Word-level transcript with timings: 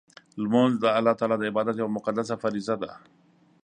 لمونځ 0.43 0.73
د 0.79 0.85
الله 0.97 1.15
تعالی 1.19 1.35
د 1.39 1.43
عبادت 1.51 1.75
یوه 1.77 1.91
مقدسه 1.97 2.33
فریضه 2.43 2.75
ده. 2.81 2.91